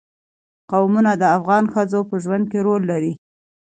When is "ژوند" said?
2.23-2.43